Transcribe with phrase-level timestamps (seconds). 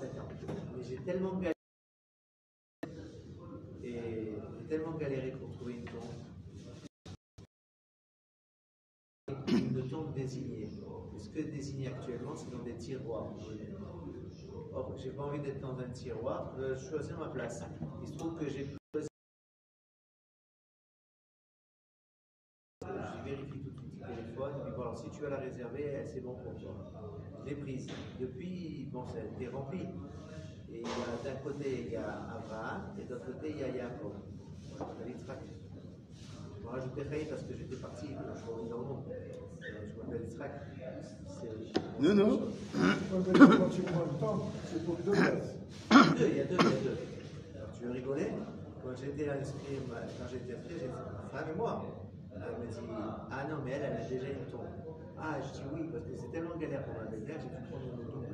[0.00, 0.28] 7 ans.
[0.76, 1.54] Mais j'ai tellement galéré
[3.82, 6.14] et j'ai tellement galéré pour trouver une tombe.
[9.48, 10.68] Une tombe désignée.
[11.18, 13.34] Ce que désigné actuellement, c'est dans des tiroirs.
[14.72, 17.62] Or, j'ai pas envie d'être dans un tiroir, je vais choisir ma place.
[18.00, 19.08] Il se trouve que j'ai choisi.
[22.82, 25.42] Je vérifie tout de suite le téléphone, et puis bon, alors si tu vas la
[25.42, 26.72] réserver, c'est bon pour toi.
[27.44, 27.86] Je l'ai prise.
[28.18, 29.80] Depuis, bon, ça a été rempli.
[30.72, 35.40] Et d'un côté, il y a Abraham, et de l'autre côté, il y a Yitzhak.
[36.56, 39.04] Je vais rajouter Chaï parce que j'étais parti, je suis revenu dans le monde.
[39.10, 40.60] Euh, Je m'appelle.
[41.26, 42.40] C'est- Non, non.
[43.10, 45.56] Quand tu prends le temps, c'est pour deux places.
[46.18, 46.98] Deux, il y a deux, il y a deux.
[47.56, 48.28] Alors, tu veux rigoler?
[48.82, 50.92] Quand j'étais ma- quand j'étais inscrit, j'ai dit,
[51.32, 51.84] ma femme et moi.
[52.34, 52.78] Elle m'a dit,
[53.30, 54.89] ah non, mais elle, elle a déjà une tombe.
[55.22, 57.84] Ah, je dis oui, parce que c'est tellement galère pour ma belle-mère, j'ai dû prendre
[57.86, 58.24] mon auto.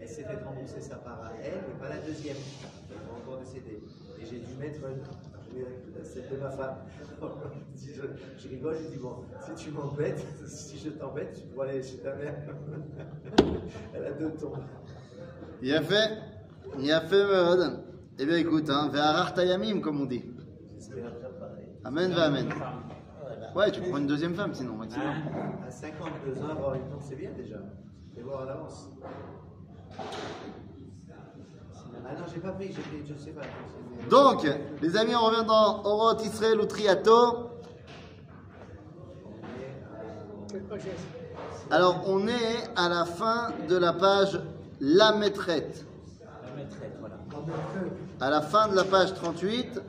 [0.00, 2.36] Elle s'est fait rembourser sa part à elle, mais pas la deuxième.
[2.90, 3.80] Elle est encore décédée.
[4.20, 4.80] Et j'ai dû mettre
[6.02, 6.76] celle de ma femme.
[7.24, 7.28] Oh,
[7.76, 11.98] je, rigole, je dis bon, si tu m'embêtes, si je t'embête, tu pourras aller chez
[11.98, 12.34] ta mère.
[13.94, 14.58] Elle a deux tombes.
[15.62, 16.18] Il a fait,
[16.80, 17.76] il a fait, euh,
[18.18, 18.90] Eh bien écoute, hein,
[19.80, 20.24] comme on dit.
[21.84, 22.48] Amen, va amen.
[23.54, 25.06] Ouais, tu prends une deuxième femme sinon, maximum.
[25.66, 27.56] À 52 ans, avoir une tombe, c'est bien déjà.
[28.16, 28.88] Et voir à l'avance.
[32.04, 33.42] Ah non, j'ai pas pris, j'ai pris, je sais pas.
[34.08, 34.46] Donc,
[34.80, 37.50] les amis, on revient dans Orot Israël ou Triato.
[40.50, 44.40] Quelle page est-ce Alors, on est à la fin de la page
[44.80, 45.86] La Maîtrette.
[46.44, 47.16] La maîtresse, voilà.
[48.20, 49.80] À la fin de la page 38,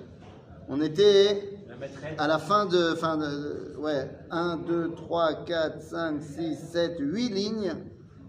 [0.69, 1.49] on était
[2.18, 7.28] à la fin de, fin de, ouais, 1, 2, 3, 4, 5, 6, 7, 8
[7.28, 7.74] lignes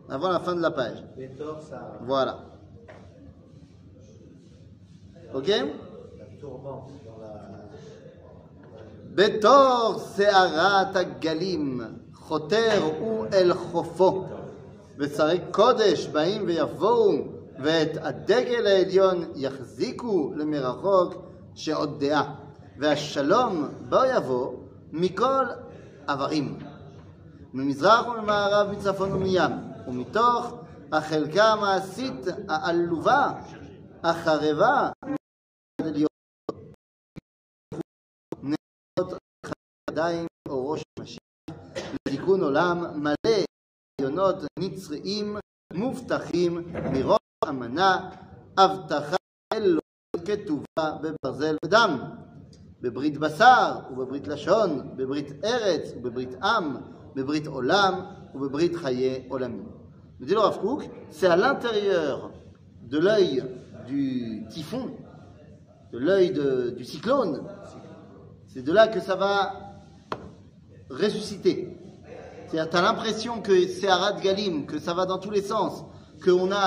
[0.09, 1.03] avant la fin de la page.
[1.17, 1.99] Les torts, ça.
[2.01, 2.45] Voilà.
[5.33, 7.49] Ok La tourmente dans la.
[9.15, 11.81] בתור סערת הגלים
[12.13, 14.25] חותר הוא אל חופו
[14.97, 17.11] ושרי קודש באים ויבואו
[17.63, 21.15] ואת הדגל העליון יחזיקו למרחוק
[21.55, 22.35] שעוד דעה
[22.77, 24.53] והשלום בו יבוא
[24.91, 25.45] מכל
[26.07, 26.59] עברים
[27.53, 29.51] ממזרח וממערב מצפון ומים
[29.87, 30.53] ומתוך
[30.91, 33.41] החלקה המעשית העלובה
[34.03, 34.89] החרבה
[35.81, 36.09] עליון
[39.89, 41.23] ידיים או ראש המשיח
[42.07, 43.43] לתיקון עולם מלא
[44.01, 45.37] רעיונות נצריים
[45.73, 47.19] מובטחים מראש
[47.49, 48.09] אמנה
[48.57, 49.15] הבטחה
[49.53, 49.81] אלוהית
[50.25, 51.99] כתובה בברזל ודם
[52.83, 56.75] בברית בשר ובברית לשון בברית ארץ ובברית עם
[57.15, 57.93] בברית עולם
[58.35, 59.67] ובברית חיי עולמים.
[60.21, 62.31] Me dit le Rav Kook, c'est à l'intérieur
[62.83, 63.41] de l'œil
[63.87, 64.91] du typhon,
[65.93, 67.41] de l'œil de- du cyclone,
[68.47, 69.35] c'est de là que ça va
[70.89, 71.77] ressusciter.
[72.47, 75.85] C'est-à-dire, tu as l'impression que c'est Arad Galim, que ça va dans tous les sens,
[76.21, 76.65] que on a,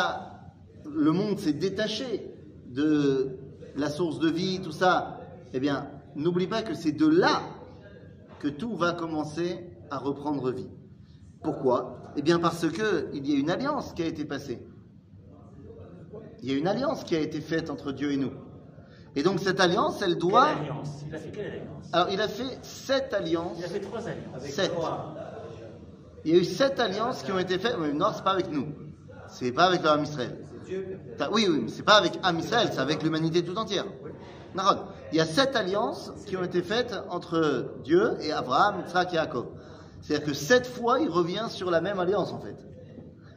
[0.94, 2.32] le monde s'est détaché
[2.68, 3.36] de
[3.76, 5.18] la source de vie, tout ça.
[5.52, 7.41] Eh bien, n'oublie pas que c'est de là
[8.39, 10.69] que tout va commencer à reprendre vie.
[11.43, 11.99] Pourquoi?
[12.15, 14.65] Eh bien, parce que il y a une alliance qui a été passée.
[16.41, 18.31] Il y a une alliance qui a été faite entre Dieu et nous.
[19.15, 20.53] Et donc, cette alliance, elle doit.
[20.53, 21.03] Quelle alliance?
[21.07, 21.89] Il a fait quelle alliance?
[21.93, 23.57] Alors, il a fait sept alliances.
[23.57, 24.35] Il a fait trois alliances.
[24.35, 24.71] Avec Sept.
[26.25, 27.77] Il y a eu sept alliances qui ont été faites.
[27.79, 28.67] Mais non, c'est pas avec nous.
[29.29, 30.37] C'est pas avec Ham Israël.
[31.31, 33.85] Oui, oui, mais c'est pas avec Ham Israël, c'est avec l'humanité tout entière.
[34.53, 34.79] Narod
[35.12, 39.16] Il y a sept alliances qui ont été faites entre Dieu et Abraham, Yitzhak et
[39.16, 39.46] Jacob.
[40.00, 42.56] C'est-à-dire que sept fois, il revient sur la même alliance, en fait.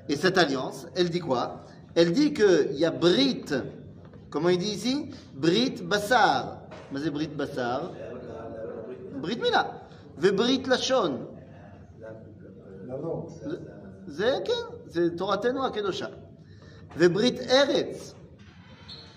[0.10, 1.66] Et cette alliance, elle dit quoi
[1.96, 3.46] Elle dit qu'il y a Brit,
[4.30, 6.60] comment il dit ici Brit Bassar.
[6.92, 7.92] Mais c'est Brit Bassar
[9.22, 9.82] Brit Mila.
[10.18, 11.28] Ve Brit Lashon.
[12.88, 13.30] La langue.
[14.08, 16.06] זה כן, זה תורתנו הקדושה.
[16.98, 18.14] וברית ארץ,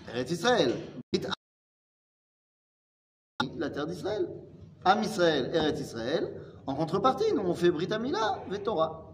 [0.09, 0.92] ארץ ישראל, ברית עם,
[3.60, 4.28] la terre d'Israël.
[4.84, 6.30] Am Israël, Eretz Israël,
[6.66, 9.10] en contrepartie, nous on fait Brit Amila, Vetora.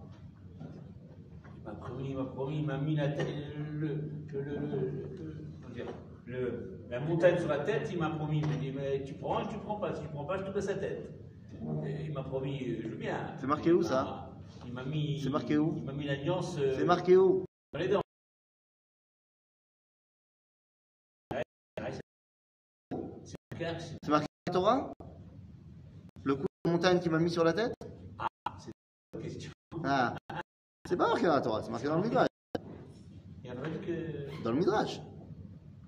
[1.58, 2.96] Il m'a promis, il m'a promis, il m'a mis
[6.90, 9.58] la montagne sur la tête, il m'a promis, il m'a dit, mais tu prends, tu
[9.58, 11.08] prends pas, si tu prends pas, je te baisse la tête.
[11.62, 13.34] Il m'a promis, euh, je veux bien.
[13.38, 14.30] C'est marqué où ça
[14.66, 15.20] Il m'a mis.
[15.22, 17.44] C'est marqué où Il m'a mis la euh, C'est marqué où
[24.02, 24.29] C'est marqué.
[24.60, 24.92] Torah
[26.22, 27.72] Le coup de la montagne qui m'a mis sur la tête
[29.22, 29.50] question.
[29.84, 30.14] Ah,
[30.86, 32.28] c'est pas marqué dans la Torah, c'est marqué dans le Midrash.
[33.42, 34.42] Il y y a vrai que.
[34.44, 35.00] Dans le Midrash,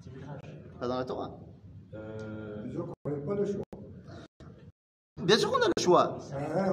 [0.02, 0.40] C'est Midrash.
[0.80, 1.38] pas dans la Torah.
[1.92, 3.62] Euh, Disons qu'on n'avait pas le choix.
[5.22, 6.18] Bien sûr qu'on a le choix.
[6.32, 6.72] Ah,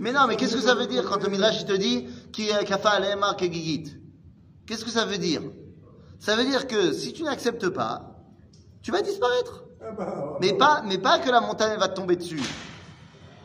[0.00, 2.08] Mais non, mais qu'est-ce que ça veut dire quand le Midrash te dit
[4.66, 5.42] Qu'est-ce que ça veut dire?
[6.18, 8.16] Ça veut dire que si tu n'acceptes pas,
[8.82, 9.64] tu vas disparaître.
[10.40, 12.40] Mais pas, mais pas que la montagne va te tomber dessus.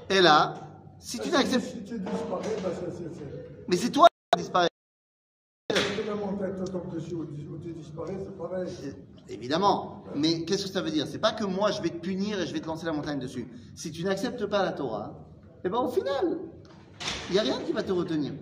[0.10, 0.54] Et là,
[1.00, 4.42] si tu n'acceptes, Si tu disparais, bah, c'est- c'est- c'est- mais c'est toi qui vas
[4.42, 4.74] disparaître.
[5.70, 8.68] c'est la montagne te tombe dessus ou tu ou tu disparais, c'est pareil.
[9.30, 10.04] Évidemment.
[10.16, 11.06] Mais qu'est-ce que ça veut dire?
[11.06, 13.20] C'est pas que moi je vais te punir et je vais te lancer la montagne
[13.20, 13.48] dessus.
[13.76, 15.14] Si tu n'acceptes pas la Torah,
[15.64, 16.40] eh ben au final,
[17.30, 18.34] il n'y a rien qui va te retenir.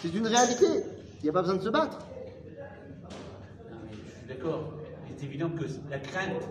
[0.00, 0.66] C'est une réalité.
[1.20, 1.98] Il n'y a pas besoin de se battre.
[1.98, 4.74] non, mais je suis d'accord.
[5.18, 6.42] C'est évident que la crainte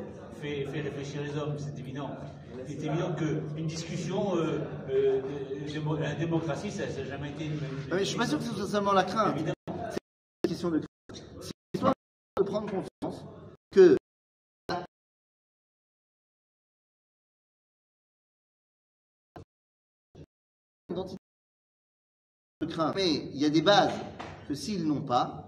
[0.42, 2.10] fait, fait réfléchir les hommes, c'est évident.
[2.68, 4.60] C'est évident qu'une discussion, euh,
[4.90, 7.60] euh, de- la démocratie, ça n'a jamais été une.
[7.92, 9.38] Mais je suis pas sûr que ce soit seulement la crainte.
[9.38, 9.48] C'est
[10.44, 11.24] une question de crainte.
[11.42, 11.94] C'est une histoire
[12.38, 13.24] de prendre confiance
[13.72, 13.96] que
[22.62, 22.96] de crainte.
[22.96, 23.94] Mais il y a des bases
[24.48, 25.47] que s'ils n'ont pas,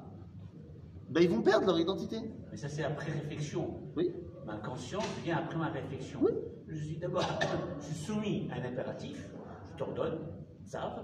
[1.10, 2.16] ben ils vont perdre leur identité.
[2.50, 3.64] Mais ça, c'est après réflexion.
[3.96, 4.12] Oui.
[4.46, 6.19] Ma conscience vient après ma réflexion.
[6.22, 6.32] Oui.
[6.69, 7.22] Je suis d'abord
[7.81, 9.28] je suis soumis à un impératif,
[9.72, 10.19] je t'ordonne,
[10.64, 11.02] ça va.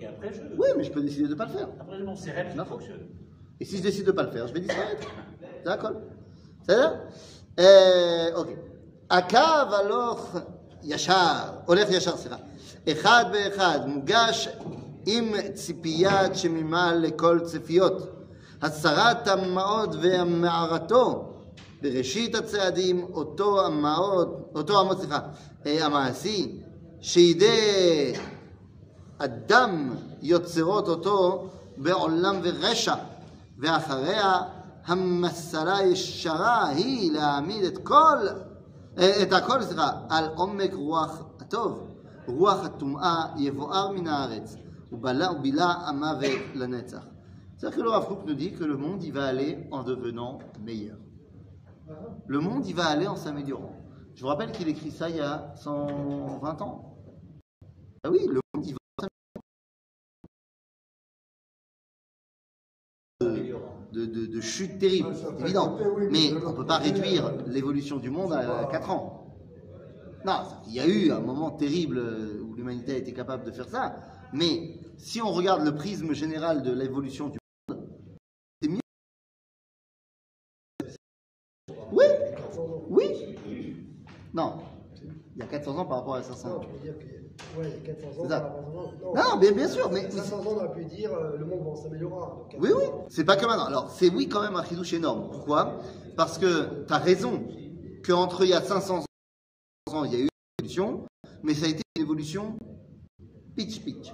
[0.00, 1.68] Et après, je, Oui, mais je peux décider de ne pas le faire.
[1.80, 2.78] après, mon cérèbre qui D'accord.
[2.78, 3.06] fonctionne.
[3.60, 5.08] Et si je décide de ne pas le faire, je vais disparaître.
[5.64, 5.92] D'accord
[6.62, 6.94] בסדר?
[7.58, 8.56] אה, אוקיי.
[9.10, 9.38] הקו
[9.74, 10.36] הלוך
[10.82, 12.36] ישר, הולך ישר, סליחה.
[12.92, 14.48] אחד באחד, מוגש
[15.06, 18.14] עם ציפיית שמימה לכל ציפיות.
[18.62, 21.34] הסרת המעות והמערתו.
[21.82, 25.18] בראשית הצעדים, אותו המעות, אותו המעות, סליחה,
[25.66, 26.60] אה, המעשי,
[27.00, 28.12] שידי
[29.18, 32.94] אדם יוצרות אותו בעולם ורשע,
[33.58, 34.42] ואחריה
[34.86, 38.18] המסרה הישרה היא להעמיד את כל,
[38.98, 41.88] אה, את הכל, סליחה, על עומק רוח הטוב.
[42.26, 44.56] רוח הטומאה יבואר מן הארץ,
[44.92, 47.02] ובלה ובילה המוות לנצח.
[47.63, 50.97] c'est-à-dire que le Rav nous dit que le monde, il va aller en devenant meilleur.
[52.27, 53.73] Le monde, il va aller en s'améliorant.
[54.15, 56.97] Je vous rappelle qu'il écrit ça il y a 120 ans.
[58.03, 59.07] Ah oui, le monde, il va
[63.21, 65.77] de, de, de chute terrible, Ah, c'est peut évident.
[66.11, 69.37] Mais on ne peut pas réduire l'évolution du monde à 4 ans.
[70.25, 73.51] Non, il y a eu un moment terrible euh, où l'humanité a été capable de
[73.51, 73.95] faire ça.
[74.33, 77.39] Mais si on regarde le prisme général de l'évolution du
[84.33, 84.55] Non,
[85.35, 86.61] il y a 400 ans par rapport à 500 Non, ans.
[86.81, 87.59] dire que.
[87.59, 88.23] Ouais, il y a 400 ans.
[88.23, 88.39] C'est ça.
[88.41, 89.13] par rapport à 500 ans.
[89.33, 91.75] Non, bien, bien sûr, mais 500 ans, on aurait pu dire euh, le monde va
[91.81, 92.27] s'améliorera.
[92.37, 93.65] Donc, 400 Oui, oui, c'est pas que maintenant.
[93.65, 95.29] Alors, c'est oui quand même un chidouche énorme.
[95.31, 95.77] Pourquoi?
[96.15, 97.43] Parce que tu as raison
[98.05, 99.03] qu'entre il y a 500
[99.91, 101.05] ans, il y a eu une évolution,
[101.43, 102.57] mais ça a été une évolution
[103.55, 104.13] pitch-pitch.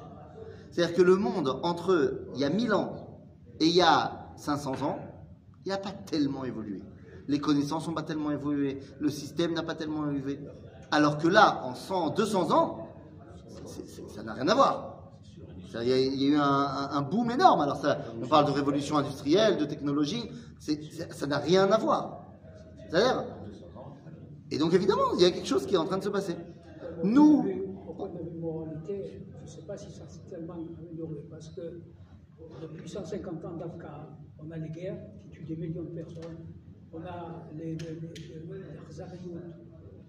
[0.72, 3.22] C'est-à-dire que le monde, entre il y a 1000 ans
[3.60, 5.00] et il y a 500 ans,
[5.65, 6.81] il n'a pas tellement évolué.
[7.29, 10.39] Les connaissances n'ont pas tellement évolué, le système n'a pas tellement évolué.
[10.89, 12.87] Alors que là, en 100, 200 ans,
[14.07, 15.11] ça n'a rien à voir.
[15.75, 17.61] Il y, a, y a eu un, boom énorme.
[17.61, 22.25] Alors ça, on parle de révolution industrielle, de technologie, ça n'a rien à voir.
[22.89, 23.24] C'est-à-dire
[24.50, 26.36] Et donc évidemment, il y a quelque chose qui est en train de se passer.
[27.03, 27.45] Nous,
[28.39, 31.81] moralité, je ne sais pas si ça s'est tellement amélioré parce que
[32.62, 36.38] depuis 150 ans d'Afghan, on a les guerres qui tuent des millions de personnes,
[36.93, 38.10] on a les, les, les, les-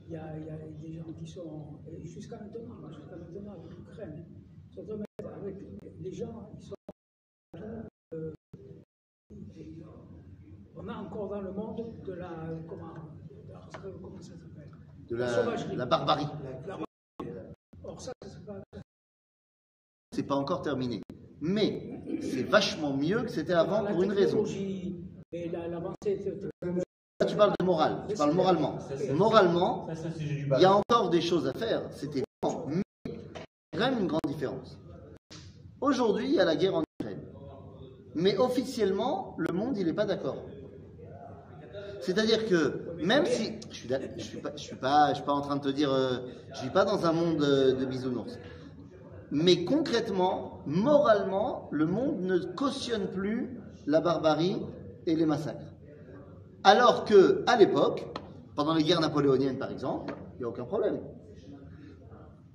[0.06, 3.54] il y a, il y a des gens qui sont, et jusqu'à maintenant, jusqu'à maintenant,
[3.68, 4.24] l'Ukraine,
[5.36, 5.56] avec
[6.00, 6.74] les gens, ils sont.
[7.56, 8.32] euh,
[10.76, 12.28] on a encore dans le monde de la.
[12.68, 12.94] Comment,
[14.02, 14.70] comment ça s'appelle?
[15.08, 16.26] De la, la barbarie,
[16.66, 16.78] La-
[17.84, 18.60] Or, ça, c'est pas.
[20.12, 21.00] c'est pas encore terminé.
[21.40, 24.44] Mais c'est vachement mieux que c'était avant pour une raison.
[27.20, 28.78] La- tu parles de morale, tu parles moralement.
[29.14, 30.22] Moralement, c'est
[30.58, 33.90] il y a encore des choses à faire, c'était évident, mais il y a quand
[33.90, 34.78] même une grande différence.
[35.80, 37.20] Aujourd'hui, il y a la guerre en Ukraine.
[38.14, 40.36] Mais officiellement, le monde, il n'est pas d'accord.
[42.00, 45.24] C'est-à-dire que même si je suis, d'ac- je suis pas, je suis pas, je suis
[45.24, 46.18] pas en train de te dire, euh,
[46.54, 48.38] je vis pas dans un monde euh, de bisounours.
[49.30, 54.56] Mais concrètement, moralement, le monde ne cautionne plus la barbarie
[55.06, 55.72] et les massacres.
[56.64, 58.06] Alors que, à l'époque,
[58.54, 60.98] pendant les guerres napoléoniennes par exemple, il n'y a aucun problème.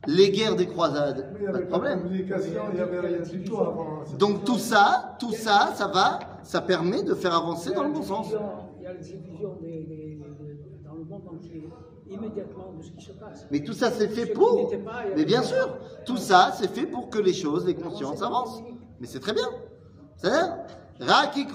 [0.07, 1.99] les guerres des croisades, Mais il n'y pas avait de pas de problème.
[2.11, 2.25] il
[2.75, 4.03] n'y avait rien du tout avant.
[4.19, 8.03] Donc tout ça, tout ça, ça va, ça permet de faire avancer dans le bon
[8.03, 8.27] sens.
[8.77, 11.67] Il y a les illusions des- des- des- dans le monde entier,
[12.07, 13.47] immédiatement de ce qui se passe.
[13.49, 14.69] Mais tout ça c'est fait pour.
[14.85, 15.75] pas, Mais bien sûr,
[16.05, 18.61] tout ça c'est fait pour que les choses, les consciences avancent.
[18.99, 19.47] Mais c'est très bien.
[20.17, 20.55] C'est-à-dire,
[20.99, 21.47] Raki.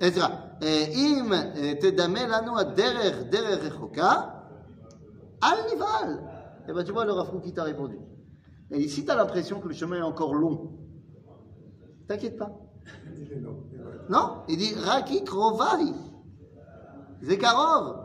[0.00, 0.56] Ezra.
[0.62, 4.46] Eh, Im eh, tedame lanu aderer derer rechoka,
[5.40, 6.10] al nival.
[6.68, 7.98] Et ben tu vois, le Rafou qui t'a répondu.
[8.70, 10.72] Et dit, si tu as l'impression que le chemin est encore long,
[12.08, 12.50] t'inquiète pas.
[13.16, 13.64] Il est long.
[13.72, 13.90] il est long.
[14.08, 15.94] Non, il dit Raki Krovahi.
[17.22, 17.96] Zekarov.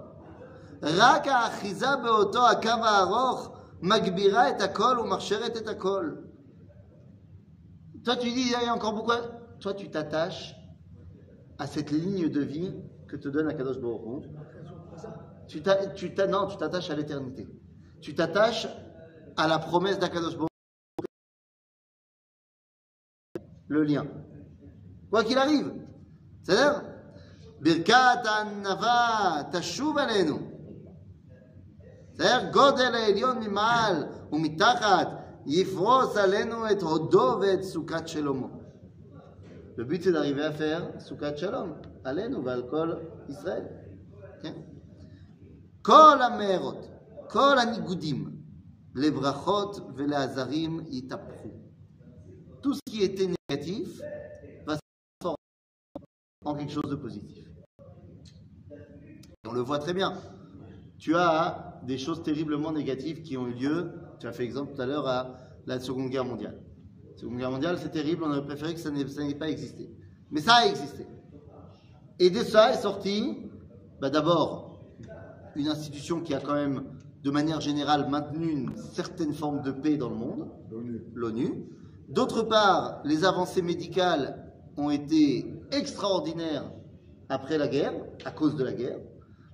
[0.83, 3.49] רק האחיזה באותו הקו הארוך
[3.81, 6.11] מגבירה את הכל ומכשרת את הכל.
[8.03, 9.11] Toi, tu dis, il y a encore beaucoup.
[9.11, 9.21] à-
[9.59, 10.55] Toi, tu t'attaches
[11.60, 12.74] à cette ligne de vie
[13.06, 14.24] que te donne Akadosh Baruch
[15.46, 17.46] Tu t'attaches à l'éternité.
[18.00, 18.66] Tu t'attaches
[19.36, 20.36] à la promesse d'Akadosh
[23.68, 24.06] le lien.
[25.10, 25.72] Quoi qu'il arrive.
[26.42, 26.82] C'est-à-dire,
[27.60, 28.22] Birkat
[28.62, 30.40] Nava Tashub Alenu.
[32.14, 38.59] C'est-à-dire, Godel Elion Mimal, Umitachat, Yifros Alenu et Hodo et Sukat Shelomo.
[39.76, 41.76] Le but, c'est d'arriver à faire Soukat Shalom.
[42.04, 43.68] Alen ou Valkol Israël.
[45.82, 46.76] Kol amerot,
[47.30, 48.32] kol anigudim,
[48.94, 50.84] les vele azarim.
[52.62, 54.00] Tout ce qui était négatif
[54.66, 54.80] va se
[55.18, 55.36] transformer
[56.44, 57.48] en quelque chose de positif.
[59.46, 60.12] On le voit très bien.
[60.98, 63.92] Tu as des choses terriblement négatives qui ont eu lieu.
[64.18, 66.60] Tu as fait exemple tout à l'heure à la Seconde Guerre mondiale.
[67.20, 69.90] Seconde Guerre mondiale, c'est terrible, on aurait préféré que ça n'ait pas existé.
[70.30, 71.06] Mais ça a existé.
[72.18, 73.36] Et de ça est sorti,
[74.00, 74.80] bah, d'abord,
[75.54, 76.84] une institution qui a quand même,
[77.22, 81.04] de manière générale, maintenu une certaine forme de paix dans le monde L'ONU.
[81.12, 81.66] l'ONU.
[82.08, 86.72] D'autre part, les avancées médicales ont été extraordinaires
[87.28, 87.92] après la guerre,
[88.24, 88.98] à cause de la guerre.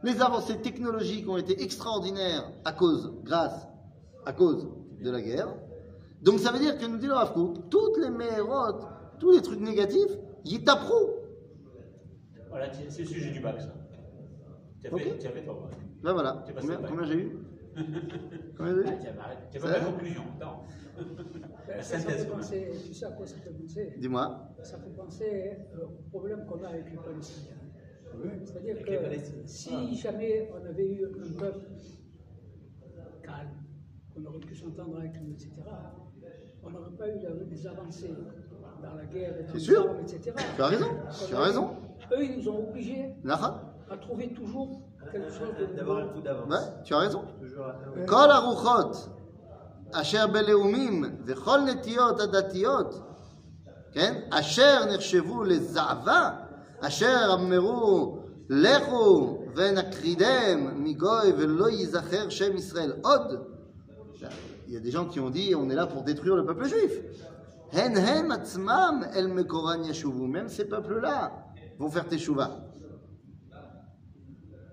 [0.04, 3.66] Les avancées technologiques ont été extraordinaires à cause, grâce,
[4.24, 4.68] à cause
[5.02, 5.48] de la guerre.
[6.22, 8.84] Donc ça veut dire que nous dit le Rav Kook, toutes les mérotes,
[9.20, 10.12] tous les trucs négatifs,
[10.44, 11.10] ils taperont.
[12.48, 13.74] Voilà, c'est le sujet du bac, ça.
[14.80, 15.18] Tu as fait, Ok.
[15.18, 15.54] tu as fait toi.
[15.54, 15.76] ouais.
[16.02, 16.32] Ben voilà.
[16.34, 17.38] Pas ça, Combien, combien j'ai eu
[18.56, 19.30] Combien j'ai eu Ah.
[19.50, 20.22] Tu as Ça pas la conclusion.
[21.68, 24.48] La synthèse, penser, tu sais à quoi ça fait penser Dis-moi.
[24.62, 27.56] Ça fait penser euh, au problème qu'on a avec les Palestiniens.
[28.14, 28.30] Oui.
[28.44, 31.66] C'est-à-dire que si jamais on avait eu un peuple
[33.22, 33.50] calme,
[34.14, 35.50] qu'on aurait pu s'entendre avec nous, etc.,
[36.65, 38.13] on n'aurait pas eu la- des avancées
[38.83, 39.81] dans la guerre, dans C'est les sûr.
[39.89, 40.33] armes, etc.
[40.55, 40.87] Tu as raison.
[41.27, 41.69] Tu as raison.
[42.13, 43.55] Eux, ils nous ont obligés Nachat
[43.89, 46.13] à trouver toujours quelque chose de D'avoir un nouveau.
[46.15, 46.49] coup d'avance.
[46.53, 47.23] Ouais, tu as raison.
[47.41, 49.09] Toujours un- כל הרוחות
[49.93, 53.01] אשר בלאומים וכל נטיות הדתיות,
[53.91, 54.21] כן?
[54.29, 56.29] אשר נחשבו לזעבה,
[56.79, 58.17] אשר אמרו
[58.49, 63.45] לכו ונקרידם מגוי ולא ייזכר שם ישראל עוד.
[64.66, 66.66] Il y a des gens qui ont dit on est là pour détruire le peuple
[66.66, 66.92] juif.
[70.28, 71.46] Même ces peuples-là
[71.78, 72.64] vont faire teshuva.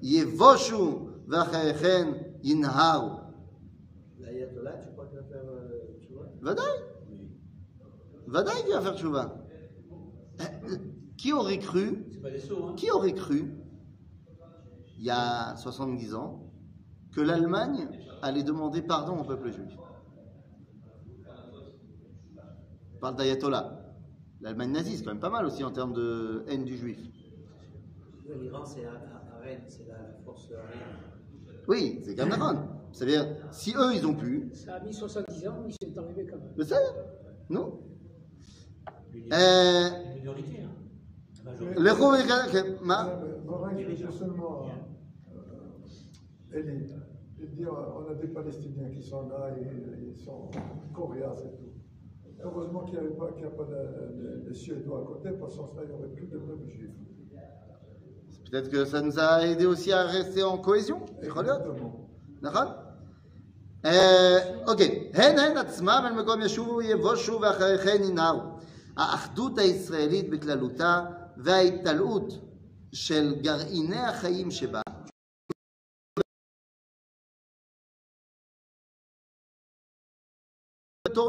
[0.02, 3.12] Yevoshu v'achayechen yinharu.
[4.18, 6.26] Tu crois qu'il va faire euh, teshuva?
[6.42, 6.66] Vadaï.
[8.28, 9.38] Vadaï qui va faire teshuva.
[11.18, 12.74] Qui aurait cru hein.
[12.76, 13.54] Qui aurait cru,
[14.98, 16.52] il y a 70 ans,
[17.14, 17.88] que l'Allemagne
[18.24, 19.78] allait demander pardon au peuple juif
[22.96, 23.80] On parle d'Ayatollah.
[24.42, 27.00] L'Allemagne nazie, c'est quand même pas mal aussi en termes de haine du juif.
[28.42, 28.84] L'Iran, c'est
[29.68, 30.50] c'est la force.
[31.68, 32.56] Oui, c'est quand même d'accord.
[32.94, 36.38] C'est-à-dire, si eux, ils ont pu, Ça a mis 70 ans, mais c'est arrivé quand
[36.38, 36.54] même.
[36.58, 36.76] je sais,
[37.50, 37.80] non
[39.14, 40.70] Une Euh, une minorité, hein.
[41.44, 41.82] La majorité.
[41.82, 41.92] le
[47.43, 49.67] je veux seulement euh, Elie, et dire on a des Palestiniens qui sont là et
[50.11, 50.51] ils sont
[50.95, 51.73] coriaces et tout.
[52.45, 55.31] Heureusement qu'il n'y a pas, qu'il y a pas de, de- de Suédois à côté,
[55.41, 56.91] parce que sans ça, il n'y aurait plus de peuple juif.
[58.51, 61.01] Peut-être que ça nous a aidé aussi à rester en cohésion.
[61.23, 61.61] יכול להיות.
[61.61, 62.09] Exactement.
[62.43, 62.67] נכון?
[63.85, 64.39] אה,
[64.69, 68.41] אוקיי, הן הן עצמם אל מקום ישובו יבושו ואחריכן ינהרו.
[68.97, 71.05] האחדות הישראלית בכללותה
[71.37, 72.39] וההתעלות
[72.93, 74.81] של גרעיני החיים שבה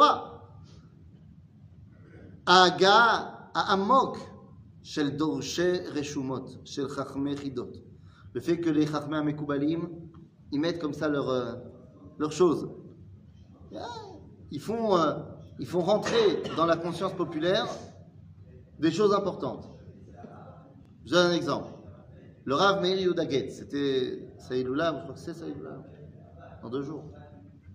[0.03, 0.29] בתורה.
[2.47, 4.17] ההגעה העמוק
[4.83, 7.77] של דורשי רשומות, של חכמי חידות.
[8.35, 9.89] Le fait que les חכמי המקובלים,
[10.51, 11.55] ils mettent comme ça leurs euh,
[12.19, 12.69] leurs choses.
[14.51, 15.13] Ils font, euh,
[15.59, 17.67] ils font rentrer dans la conscience populaire
[18.79, 19.69] des choses importantes.
[21.05, 21.71] Je donne un exemple.
[22.45, 25.83] Le Rav Meir Yehuda Getz, c'était Saïloula, je crois que c'est Saïloula,
[26.61, 27.03] dans deux jours.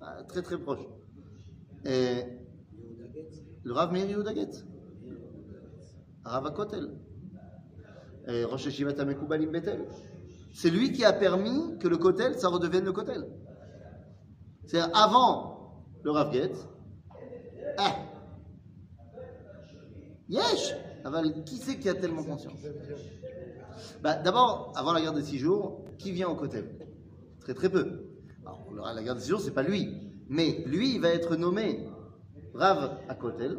[0.00, 0.84] Ah, très très proche.
[1.86, 2.25] Et
[3.63, 4.65] le Rav Meir Yehuda Getz,
[6.24, 6.89] Rav Akotel,
[8.27, 9.86] et Rosh Hashivat Amekoubalim Betel.
[10.53, 13.25] C'est lui qui a permis que le Kotel, ça redevienne le Kotel.
[14.65, 16.67] C'est-à-dire avant le Rav Getz,
[17.77, 17.95] ah,
[20.27, 22.59] Yesh Aval, Qui c'est qui a tellement conscience?
[24.03, 26.69] Bah, D'abord, avant la guerre des six jours, qui vient au Kotel
[27.39, 28.05] Très très peu.
[28.93, 30.08] La guerre des six jours, c'est pas lui.
[30.29, 31.89] Mais lui, il va être nommé
[32.53, 33.57] Rav à Kotel.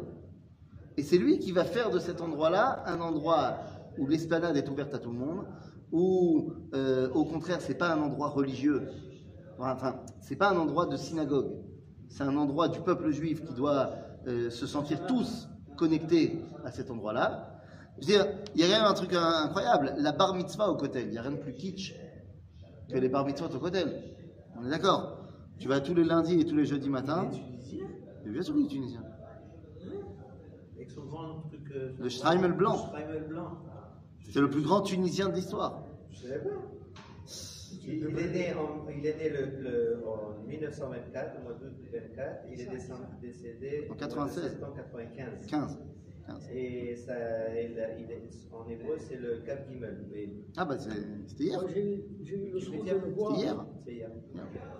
[0.97, 3.57] Et c'est lui qui va faire de cet endroit-là un endroit
[3.97, 5.45] où l'esplanade est ouverte à tout le monde,
[5.91, 8.87] où euh, au contraire, c'est pas un endroit religieux.
[9.59, 11.51] Enfin, c'est pas un endroit de synagogue.
[12.09, 13.91] C'est un endroit du peuple juif qui doit
[14.27, 17.59] euh, se sentir tous connectés à cet endroit-là.
[17.99, 19.93] Je veux dire, il y a quand même un truc incroyable.
[19.97, 21.95] La bar mitzvah au Kotel, il n'y a rien de plus kitsch
[22.89, 24.15] que les bar mitzvot au Kotel.
[24.57, 25.20] On est d'accord
[25.61, 27.29] Tu vas tous les lundis et tous les jeudis matins.
[27.31, 27.87] Les Tunisiens,
[28.25, 29.03] Mais Bien sûr qu'il est tunisien.
[30.75, 31.61] avec son grand truc.
[31.75, 32.91] euh, Le Streimel blanc.
[33.29, 33.57] Blanc.
[34.27, 35.83] C'est le plus grand tunisien de l'histoire.
[36.09, 36.49] Je savais pas.
[37.83, 41.73] Il, il est né, en, il est né le, le- en 1924, au mois d'août
[41.93, 42.45] 24.
[42.51, 42.69] Il est
[43.21, 44.43] décédé En 96.
[44.43, 45.45] en septembre 95.
[45.47, 45.79] 15.
[46.33, 46.49] 15.
[46.53, 47.13] Et ça,
[47.59, 50.05] il il en hébreu, c'est le Cap Gimel.
[50.11, 51.61] Mais Ah bah c'était hier.
[51.67, 53.35] J'ai eu le de le voir.
[53.35, 53.65] C'était hier.
[53.83, 54.09] c'est hier.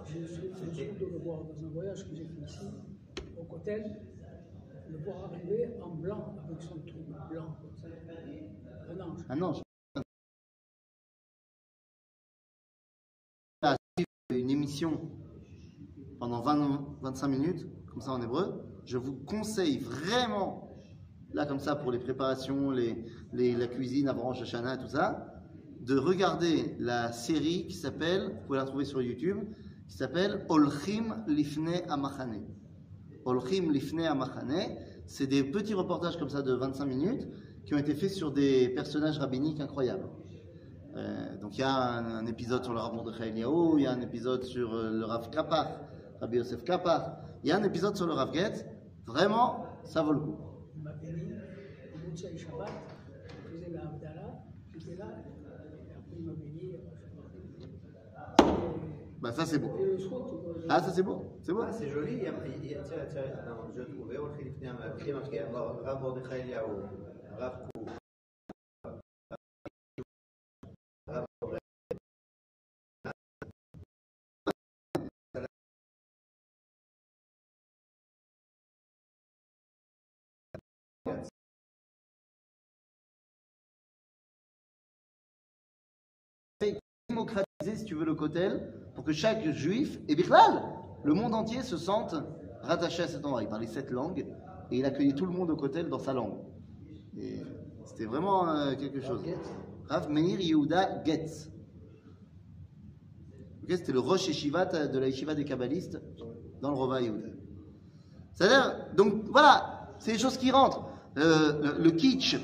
[0.05, 2.65] J'ai eu le de le voir dans un voyage que j'ai fait ici,
[3.39, 4.01] au Cotel,
[4.89, 7.87] le voir arriver en blanc, avec son truc blanc, comme ça.
[9.29, 9.61] Un ange.
[13.61, 13.77] Ah
[14.31, 14.99] une émission
[16.19, 18.63] pendant 20, 25 minutes, comme ça en hébreu.
[18.85, 20.70] Je vous conseille vraiment,
[21.33, 25.31] là comme ça pour les préparations, la cuisine avant Rosh Hashanah, tout ça,
[25.81, 29.39] de regarder la série qui s'appelle, vous pouvez la trouver sur YouTube,
[29.87, 32.43] qui s'appelle Olchim Lifne Amachane.
[33.25, 37.27] Olchim Lifne Amachane, c'est des petits reportages comme ça de 25 minutes
[37.65, 40.07] qui ont été faits sur des personnages rabbiniques incroyables.
[41.41, 44.01] Donc il y a un, épisode sur le Rav Mordechai Eliyahu, il y a un
[44.01, 45.79] épisode sur le Rav Kapar,
[46.19, 48.65] Rabbi Yosef Kapar, il y a un épisode sur le Rav Getz.
[49.07, 50.50] Vraiment, ça vaut le coup.
[52.13, 52.69] Il m'a béni, au Moutsaï Shabbat,
[53.29, 54.43] je faisais la Abdallah,
[54.73, 55.05] j'étais là,
[55.87, 56.73] et après il m'a béni.
[56.73, 56.77] euh,
[59.21, 59.71] Bah ça c'est beau.
[59.97, 61.61] Soin de- Ah ça c'est beau, c'est beau.
[61.65, 62.13] Ah, c'est joli.
[62.15, 65.07] Il y a, il y a- tiens, tiens, non, je trouvais, au Philippe Niam, il
[65.07, 66.83] y a marqué alors, Rav Mordechai Eliyahu,
[67.37, 67.85] Rav Kou.
[71.07, 71.59] Rav Mordechai.
[87.11, 90.63] Démocratiser, si tu veux, le Kotel, pour que chaque juif, et Bichlal,
[91.03, 92.15] le monde entier se sente
[92.61, 93.43] rattaché à cet endroit.
[93.43, 94.25] Il parlait sept langues,
[94.71, 96.37] et il accueillait tout le monde au Kotel dans sa langue.
[97.17, 97.41] Et
[97.85, 99.21] c'était vraiment euh, quelque chose.
[99.89, 101.49] Rav Meir Yehuda Getz.
[103.63, 106.01] Ok, c'était le Rosh Yeshiva de la Yeshiva des Kabbalistes
[106.61, 107.27] dans le Rova Yehuda.
[108.33, 110.87] C'est-à-dire, donc voilà, c'est des choses qui rentrent.
[111.17, 112.37] Euh, le, le kitsch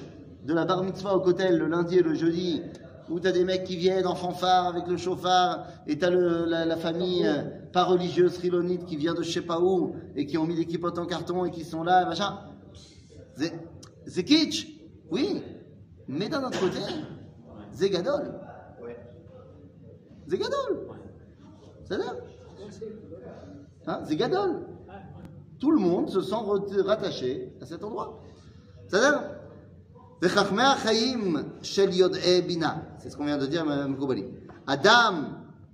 [0.43, 2.61] de la bar mitzvah au Kotel le lundi et le jeudi,
[3.09, 6.09] où tu as des mecs qui viennent en fanfare avec le chauffard, et tu as
[6.09, 10.25] la, la famille euh, pas religieuse rilonite qui vient de je sais pas où, et
[10.25, 12.39] qui ont mis des kippotes en carton et qui sont là, machin.
[14.07, 14.67] C'est kitsch,
[15.11, 15.43] oui,
[16.07, 16.79] mais d'un autre côté,
[17.71, 18.33] c'est gadol.
[20.27, 20.87] C'est gadol.
[21.85, 21.95] C'est-
[23.87, 24.65] hein, c'est gadol.
[25.59, 26.35] Tout le monde se sent
[26.85, 28.21] rattaché à cet endroit.
[28.87, 29.36] C'est-à-dire,
[32.98, 34.24] c'est ce qu'on vient de dire, מקובלים.
[34.66, 35.24] אדם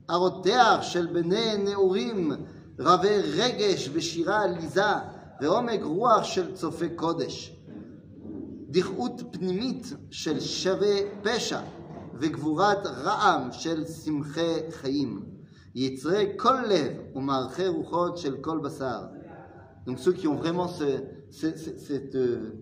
[0.09, 2.33] הרותח של בני נעורים,
[2.79, 4.83] רבי רגש ושירה עליזה,
[5.40, 7.57] ועומק רוח של צופה קודש.
[8.70, 11.61] דכאות פנימית של שווה פשע,
[12.14, 15.22] וגבורת רעם של שמחי חיים.
[15.74, 19.01] יצרי כל לב ומערכי רוחות של כל בשר.
[19.87, 22.62] Donc ceux qui ont vraiment ce- ce- ce- cette, euh,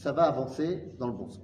[0.00, 1.42] ça va avancer dans le bon sens.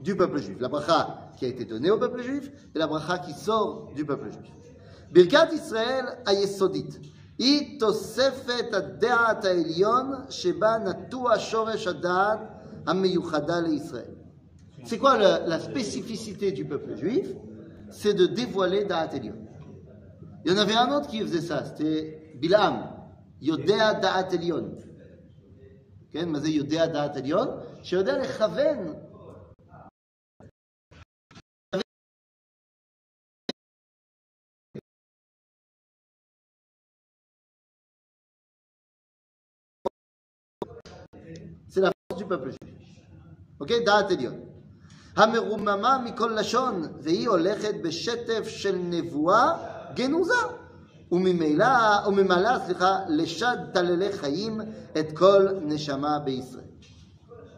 [0.00, 0.58] Du peuple juif.
[0.60, 4.04] La bracha qui a été donnée au peuple juif et la bracha qui sort du
[4.04, 4.52] peuple juif.
[5.12, 6.98] ברכת ישראל היסודית
[7.38, 12.40] היא תוספת הדעת העליון שבה נטוע שורש הדעת
[12.86, 14.14] המיוחדה לישראל.
[14.84, 17.28] C'est quoi la, la spécificité du peuple juif
[17.90, 19.36] C'est de dévoiler Da'at Elion.
[20.44, 22.90] Il y en avait un autre qui faisait ça, c'était Bilam,
[23.40, 24.72] Yodea Da'at Elion.
[26.12, 27.48] כן, מה זה יודע דעת עליון?
[27.82, 28.94] שיודע לכוון
[41.68, 42.74] C'est la force du peuple juif.
[43.60, 44.40] Ok דעת עליון.
[45.16, 49.52] המרוממה מכל לשון, והיא הולכת בשטף של נבואה
[49.94, 50.57] גנוזה.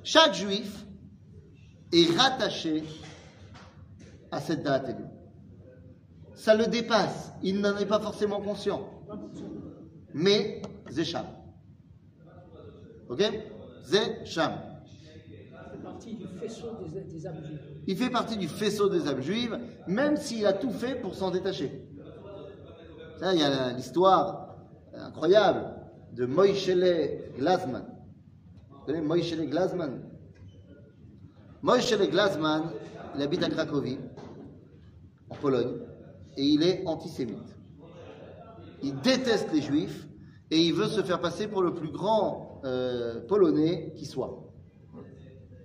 [0.04, 0.86] Chaque juif
[1.92, 2.84] est rattaché
[4.32, 4.96] à cette date.
[6.34, 8.90] Ça le dépasse, il n'en est pas forcément conscient.
[10.14, 11.26] Mais, Zécham.
[13.10, 13.22] Ok?
[13.84, 14.54] Zécham.
[17.86, 21.32] Il fait partie du faisceau des âmes juives, même s'il a tout fait pour s'en
[21.32, 21.91] détacher.
[23.22, 24.56] Ça, il y a l'histoire
[24.96, 25.76] incroyable
[26.14, 27.86] de Moïchele Glasman.
[28.72, 30.02] Vous connaissez Moïchele Glasman
[31.62, 32.64] Moïchele Glasman,
[33.16, 34.00] il habite à Cracovie,
[35.30, 35.74] en Pologne,
[36.36, 37.56] et il est antisémite.
[38.82, 40.08] Il déteste les juifs
[40.50, 44.52] et il veut se faire passer pour le plus grand euh, polonais qui soit.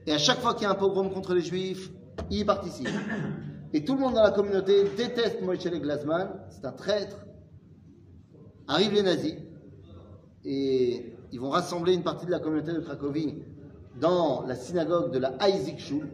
[0.07, 1.91] Et à chaque fois qu'il y a un pogrom contre les juifs,
[2.31, 2.91] il participe.
[3.73, 7.26] Et tout le monde dans la communauté déteste Moïchele Glasman, c'est un traître.
[8.69, 9.35] Arrivent les nazis
[10.45, 13.43] et ils vont rassembler une partie de la communauté de Cracovie
[14.01, 16.09] dans la synagogue de la Isaac Schul.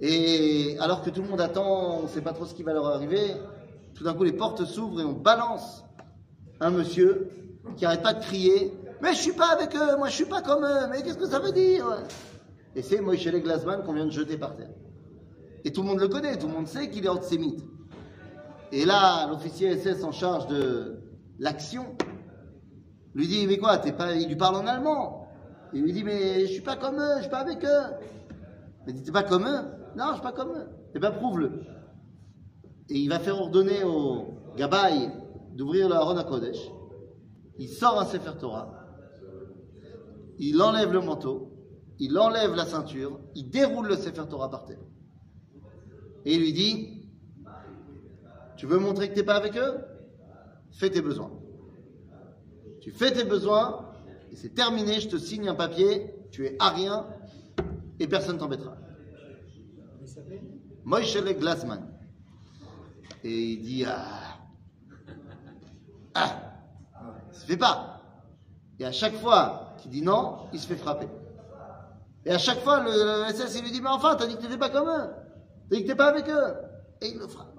[0.00, 2.72] Et alors que tout le monde attend, on ne sait pas trop ce qui va
[2.72, 3.34] leur arriver,
[3.94, 5.84] tout d'un coup les portes s'ouvrent et on balance
[6.60, 7.30] un monsieur
[7.76, 10.42] qui arrête pas de crier Mais je suis pas avec eux, moi je suis pas
[10.42, 11.86] comme eux, mais qu'est-ce que ça veut dire?
[12.74, 14.70] Et c'est Moïchele Glasman qu'on vient de jeter par terre.
[15.64, 17.64] Et tout le monde le connaît, tout le monde sait qu'il est antisémite.
[18.72, 21.00] Et là, l'officier SS en charge de
[21.38, 21.96] l'action
[23.14, 24.14] lui dit Mais quoi, t'es pas...
[24.14, 25.28] il lui parle en allemand.
[25.72, 28.06] Il lui dit Mais je suis pas comme eux, je suis pas avec eux.
[28.86, 29.60] Il dit T'es pas comme eux?
[29.96, 30.68] Non, je suis pas comme eux.
[30.94, 31.62] Eh bien, prouve-le.
[32.90, 34.26] Et il va faire ordonner au
[34.56, 35.10] Gabaï
[35.54, 36.70] d'ouvrir le Haron Kodesh.
[37.58, 38.74] Il sort un Sefer Torah.
[40.38, 41.52] Il enlève le manteau.
[41.98, 43.18] Il enlève la ceinture.
[43.34, 44.78] Il déroule le Sefer Torah par terre.
[46.24, 46.97] Et il lui dit
[48.58, 49.78] Tu veux montrer que tu n'es pas avec eux?
[50.72, 51.30] Fais tes besoins.
[52.80, 53.92] Tu fais tes besoins
[54.32, 55.00] et c'est terminé.
[55.00, 56.12] Je te signe un papier.
[56.32, 57.06] Tu es à rien
[58.00, 58.76] et personne ne t'embêtera.
[60.02, 60.40] Il
[60.84, 61.86] Moïchele Glasman.
[63.22, 64.38] Et il dit Ah,
[66.14, 66.42] ah
[67.30, 68.02] ça se fait pas.
[68.80, 71.08] Et à chaque fois qu'il dit non, il se fait frapper.
[72.24, 74.58] Et à chaque fois, le, SS, il lui dit Mais enfin, t'as dit que t'étais
[74.58, 75.10] pas comme eux.
[75.70, 76.54] T'as dit que t'es pas avec eux.
[77.00, 77.54] Et il il le frappe.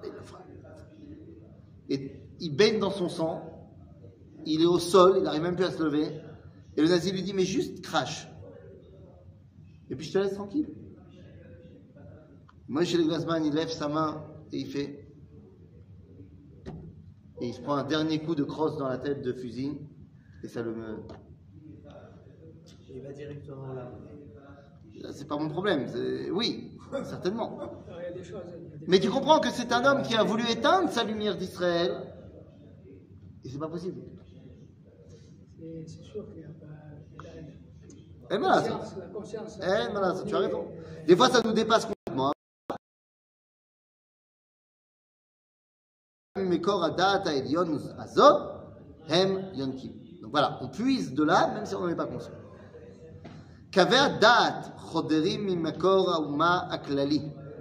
[1.90, 3.42] Et il baigne dans son sang.
[4.46, 6.06] Il est au sol, il n'arrive même plus à se lever.
[6.76, 8.28] Et le nazi lui dit Mais juste crache.
[9.90, 10.68] Et puis je te laisse tranquille.
[12.68, 15.08] Moi, chez le Glasman, il lève sa main et il fait.
[17.40, 19.78] Et il se prend un dernier coup de crosse dans la tête de fusil.
[20.44, 20.98] Et ça le me.
[22.92, 23.92] Il va directement là.
[25.12, 25.86] C'est pas mon problème.
[26.32, 27.58] Oui, certainement.
[27.88, 28.42] Il y a des choses.
[28.87, 31.91] Mais tu comprends que c'est un homme qui a voulu éteindre sa lumière d'Israël.
[33.43, 34.01] Et c'est pas possible.
[35.57, 36.75] C'est c'est sûr qu'il n'y a pas.
[37.13, 38.61] il a- Et La voilà.
[38.61, 39.59] conscience, la conscience.
[39.61, 40.63] Eh, voilà, tu as raison.
[41.07, 42.31] Des fois, ça nous dépasse complètement.
[46.37, 48.41] מקור הדעת העליון הזאת
[49.09, 49.91] הם יונקים.
[50.21, 52.33] Donc voilà, on puise de là, même si on n'en est pas conscient.
[53.73, 57.29] קווי הדעת חודרים ממקור האומה הכללי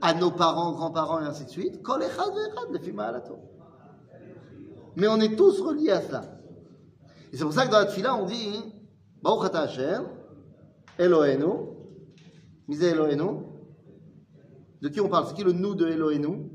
[0.00, 1.80] à nos parents, grands-parents et ainsi de suite.
[4.96, 6.22] Mais on est tous reliés à cela.
[7.32, 8.64] Et c'est pour ça que dans la tfila, on dit
[9.22, 10.04] Baruch ata Hashem,
[10.98, 11.76] Elohenu.
[14.80, 15.26] De qui on parle?
[15.26, 16.50] C'est qui le nous de Elohenu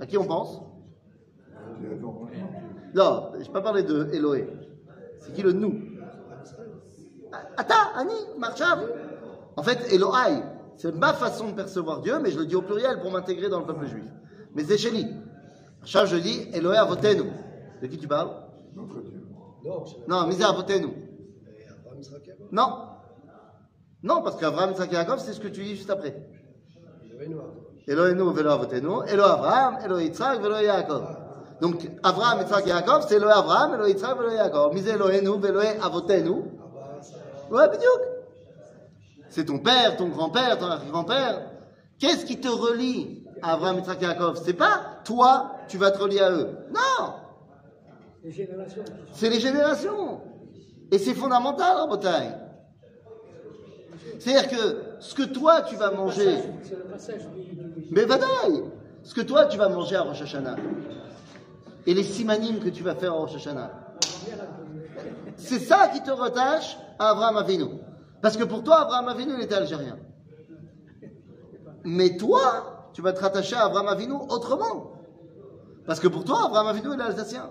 [0.00, 0.60] À qui on pense?
[2.94, 4.48] Non, je n'ai pas parlé de Elohé.
[5.20, 5.74] C'est qui le nous?
[7.56, 8.80] Ata, Ani, Marchav.
[9.56, 10.42] En fait, Elohai,
[10.76, 13.60] c'est ma façon de percevoir Dieu, mais je le dis au pluriel pour m'intégrer dans
[13.60, 14.04] le peuple juif.
[14.54, 15.06] Mais c'est chez lui.
[15.80, 17.30] Marchav, je dis Elohé Avotenu.
[17.80, 18.30] De qui tu parles
[18.74, 19.22] Notre Dieu.
[20.08, 20.88] Non, Misé Avotenu.
[22.02, 22.48] Jacob.
[22.52, 22.68] Non.
[24.02, 26.14] Non, parce qu'Abraham, Isaac et Yaakov, c'est ce que tu dis juste après.
[27.88, 31.04] Elohenu velo avotenu, Elo Abraham, Elo Yitzhak, velo Yaakov.
[31.60, 34.74] Donc, Abraham, Yitzhak et Yaakov, c'est Elo Abraham, Elo Yitzhak, velo Yaakov.
[34.74, 36.44] Mise Elohenu, velo avotenu.
[37.50, 38.15] Ouais, bidiouk.
[39.28, 41.50] C'est ton père, ton grand-père, ton arrière-grand-père.
[41.98, 45.98] Qu'est-ce qui te relie à Abraham, Yitzhak et Yaakov C'est pas toi, tu vas te
[45.98, 46.56] relier à eux.
[46.70, 47.14] Non
[49.12, 50.20] C'est les générations.
[50.90, 52.30] Et c'est fondamental, Rabotai.
[54.18, 56.38] C'est-à-dire que ce que toi, tu vas manger...
[56.62, 57.42] C'est le passage du.
[57.42, 58.62] du- Mais vadaï
[59.02, 60.56] Ce que toi, tu vas manger à Rosh Hashanah,
[61.86, 63.70] et les simanim que tu vas faire à Rosh Hashanah,
[65.36, 67.66] c'est ça qui te rattache à Abraham Avinu.
[68.22, 69.98] Parce que pour toi, Abraham Avinu, il était algérien.
[71.84, 74.92] Mais toi, tu vas te rattacher à Abraham Avinu autrement.
[75.86, 77.50] Parce que pour toi, Abraham Avinu, il est alsacien.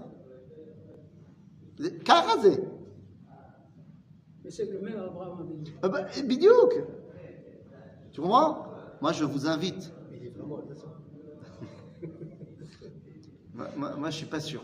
[2.03, 2.63] Karazé.
[4.43, 5.73] Mais c'est le même Abraham dit.
[5.81, 6.83] Ah bah, Bidiouk.
[8.11, 8.67] Tu comprends?
[9.01, 10.33] Moi, je vous invite Il est.
[13.53, 14.61] Moi, moi, moi, je suis pas sûr.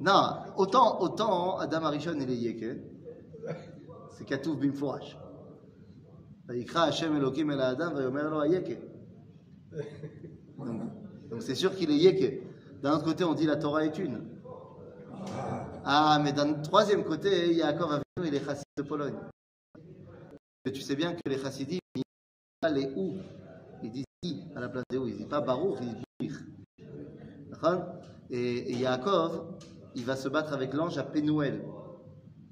[0.00, 2.78] Non, autant, autant Adam Arishon et les Yeke,
[4.17, 5.17] c'est Katouf Bimforash.
[6.47, 8.73] ויקרא השם אלוקים אל האדם ויאמר לו היקה.
[10.57, 10.81] Donc
[11.29, 12.43] donc c'est sûr qu'il est yeke.
[12.83, 14.21] D'un autre côté, on dit la Torah est une.
[15.83, 19.15] Ah, mais d'un troisième côté, Yaakov Avinu, il est chassid de Pologne.
[20.65, 23.17] Et tu sais bien que les chassidim, ils disent pas les ou.
[23.81, 25.07] Ils disent i à la place des ou.
[25.07, 26.33] Ils disent pas Baruch, ils disent Bich.
[27.49, 27.81] D'accord
[28.29, 29.57] Et, et Yaakov,
[29.95, 31.65] il va se battre avec l'ange à Pénouel.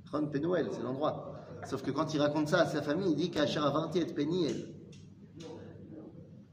[0.06, 1.35] D'accord Pénouel, c'est l'endroit.
[1.67, 4.69] Sauf que quand il raconte ça à sa famille, il dit qu'Acher Avarti est Péniel.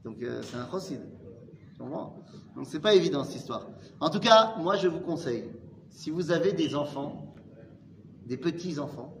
[0.04, 0.66] Donc euh, c'est un
[1.78, 2.16] comprends?
[2.56, 3.68] Donc c'est pas évident cette histoire.
[4.00, 5.50] En tout cas, moi je vous conseille,
[5.90, 7.34] si vous avez des enfants,
[8.26, 9.14] des petits enfants,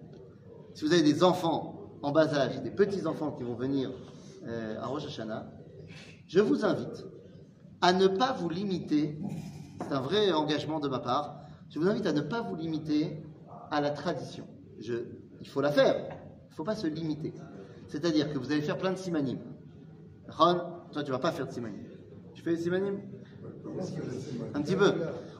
[0.74, 3.90] si vous avez des enfants en bas âge, des petits enfants qui vont venir
[4.46, 5.46] euh, à Rosh Hashanah,
[6.26, 7.04] je vous invite
[7.80, 9.18] à ne pas vous limiter,
[9.80, 13.22] c'est un vrai engagement de ma part, je vous invite à ne pas vous limiter
[13.70, 14.46] à la tradition.
[14.80, 14.94] Je,
[15.44, 17.34] il faut la faire, il ne faut pas se limiter.
[17.86, 19.38] C'est-à-dire que vous allez faire plein de simanim.
[20.28, 21.84] Ron, toi tu vas pas faire de simanim.
[22.32, 22.98] Tu fais des simanim
[24.54, 24.92] Un petit peu.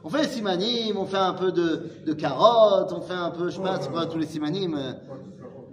[0.03, 3.55] On fait les simanim, on fait un peu de, carottes, on fait un peu, je
[3.55, 4.77] sais pas, quoi tous les simanim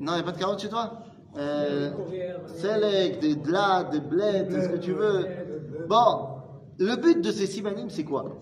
[0.01, 1.03] Non, il n'y a pas de carottes chez toi?
[1.37, 1.91] Euh,
[3.21, 5.27] des dlas, des tout ce que tu veux.
[5.89, 6.29] Bon,
[6.79, 8.41] le but de ces simanim, c'est quoi?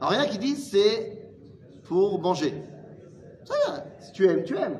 [0.00, 1.18] Alors, il y a qui disent c'est
[1.82, 2.54] pour manger.
[3.48, 4.78] Va, si tu aimes, tu aimes.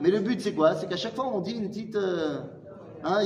[0.00, 0.74] Mais le but, c'est quoi?
[0.74, 1.96] C'est qu'à chaque fois, on dit une petite.
[1.96, 2.38] Euh,
[3.04, 3.20] hein.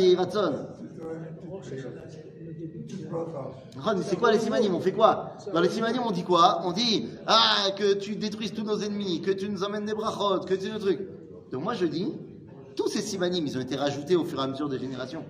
[3.79, 5.37] Ron, c'est quoi les simanim On fait quoi?
[5.53, 6.63] Dans les simanim, on dit quoi?
[6.65, 10.41] On dit ah que tu détruises tous nos ennemis, que tu nous emmènes des brachot,
[10.41, 11.01] que tu le truc.
[11.51, 12.13] Donc moi je dis,
[12.77, 15.25] tous ces simanim, ils ont été rajoutés au fur et à mesure des générations.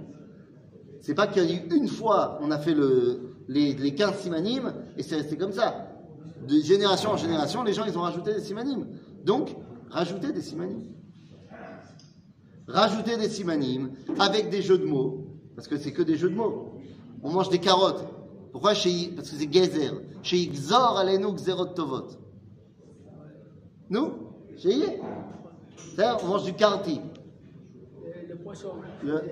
[1.00, 4.18] C'est pas qu'il y a eu une fois, on a fait le, les, les 15
[4.18, 5.88] simanim et c'est resté comme ça.
[6.46, 8.86] De génération en génération, les gens ils ont rajouté des simanim.
[9.24, 9.54] Donc,
[9.90, 10.82] rajoutez des simanim.
[12.66, 16.34] Rajoutez des simanim avec des jeux de mots, parce que c'est que des jeux de
[16.36, 16.72] mots.
[17.22, 18.04] On mange des carottes.
[18.52, 19.92] Pourquoi chez Parce que c'est gezer.
[20.22, 22.08] Chez Ixor alenu gzerot tovot.
[23.90, 24.12] Nous?
[24.58, 25.00] Chez
[25.76, 27.00] C'est-à-dire, on mange du karti.
[28.28, 28.68] Le, poisson.
[29.04, 29.22] Le-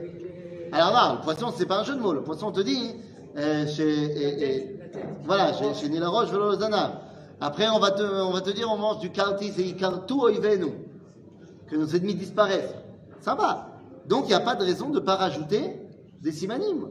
[0.72, 2.12] Alors là, le poisson, c'est pas un jeu de mots.
[2.12, 2.92] Le poisson, on te dit,
[3.36, 4.76] euh, chez, et-
[5.24, 7.02] voilà, chez, chez Nila Roche, Velo Zana.
[7.40, 10.72] Après, on va, te, on va te dire, on mange du karti, c'est ikartu oivenu.
[11.68, 12.74] Que nos ennemis disparaissent.
[13.20, 13.80] Ça va.
[14.06, 15.80] Donc, il n'y a pas de raison de ne pas rajouter
[16.20, 16.88] des simanimes.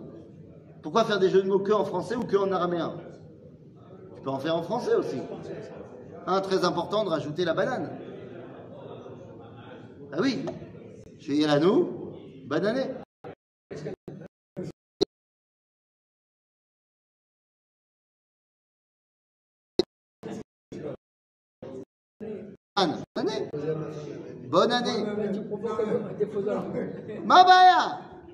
[0.81, 2.93] Pourquoi faire des jeux de mots que en français ou que en araméen?
[4.15, 5.17] Tu peux en faire en français aussi.
[6.25, 7.89] Un très important de rajouter la banane.
[10.11, 10.45] Ah oui.
[11.19, 12.13] Chez Iranou,
[12.47, 12.85] banané.
[22.78, 23.48] Bonne année.
[24.50, 25.04] Bonne année.
[25.18, 26.90] Mais tu provoques un défaut de langue.
[27.24, 27.82] Ma baya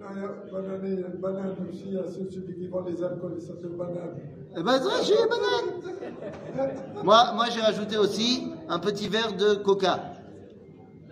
[0.00, 2.28] Non, il y a banane, il y a une banane aussi, il y a ceux-
[2.30, 4.16] celui qui vend les alcools, il s'appelle banane.
[4.56, 7.04] Eh ben, ça, j'ai les bananes.
[7.04, 9.94] Moi, moi j'ai rajouté aussi un petit verre de coca.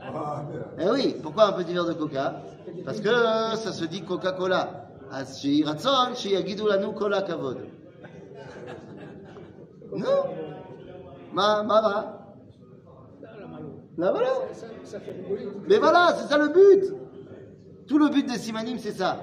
[0.01, 0.65] Ah, merde.
[0.81, 2.27] Eh oui, pourquoi un petit verre de coca
[2.87, 4.85] Parce que euh, ça se dit Coca-Cola.
[5.11, 7.57] אז שיהי רצון שיגידו לנו כל הכבוד.
[9.93, 10.09] נו,
[11.33, 12.03] מה, מה רע?
[13.99, 14.33] Là, voilà.
[14.53, 15.49] Ça, ça fait rigoler.
[15.69, 16.85] Mais voilà, c'est ça le but.
[17.89, 19.17] Tout le but des simanim, c'est ça.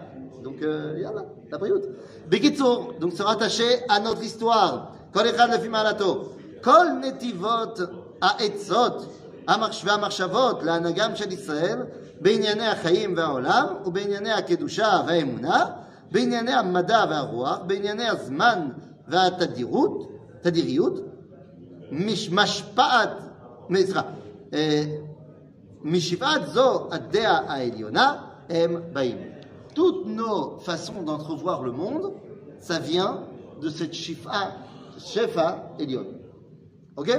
[0.43, 1.85] Donc, euh, yallah, la brioute.
[2.29, 4.91] Bekitsour, donc se rattacher à notre histoire.
[5.13, 6.11] Kol echad lefi ma'alato.
[6.63, 7.75] Kol netivot
[8.21, 8.97] ha'etzot
[9.47, 11.79] המחש- והמחשבות להנהגם של ישראל
[12.21, 15.65] בענייני החיים והעולם ובענייני הקדושה והאמונה,
[16.11, 18.67] בענייני המדע והרוח, בענייני הזמן
[19.07, 20.09] והתדירות,
[20.41, 20.99] תדיריות,
[21.91, 23.09] מש- משפעת,
[23.75, 24.01] סליחה,
[24.53, 24.83] אה,
[25.81, 28.15] משבעת זו הדעה העליונה
[28.49, 29.17] הם באים.
[29.75, 32.13] Toutes nos façons d'entrevoir le monde,
[32.61, 33.19] ça vient
[33.61, 34.51] de cette shifa,
[34.97, 35.47] shefa
[35.79, 36.05] elion.
[36.97, 37.09] Ok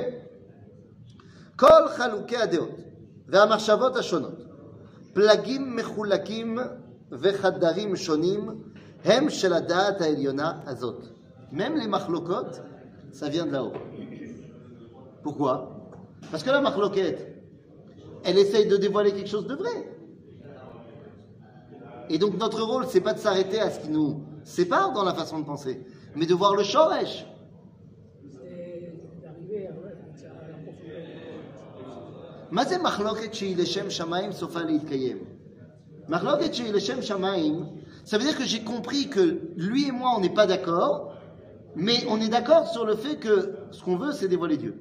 [1.57, 2.77] כל חלוקי הדעות
[3.29, 4.45] והמחשבות השונות,
[5.13, 6.59] פלגים מחולקים
[7.11, 8.49] וחדרים שונים,
[9.05, 11.07] הם של הדעת העליונה הזאת.
[11.53, 12.61] Même les מחלוקות,
[13.13, 13.73] ça vient de là-haut.
[15.23, 15.70] Pourquoi
[16.31, 17.37] Parce que la marloquette,
[18.25, 19.97] elle essaye de dévoiler quelque chose de vrai.
[22.09, 25.15] Et donc notre rôle, c'est pas de s'arrêter à ce qui nous sépare dans la
[25.15, 27.27] façon de penser, mais de voir le shoresh.
[28.33, 31.03] C'est d'arriver à, ouais, à la profondeur.
[32.51, 35.19] מה זה מחלוקת שהיא לשם שמיים סופה להתקיים?
[36.09, 37.65] מחלוקת שהיא לשם שמיים,
[38.05, 41.15] ça veut dire que j'ai compris que lui et moi on n'est pas d'accord,
[41.75, 44.77] mais on est d'accord sur le fait que ce qu'on veut c'est dévoiler Dieu.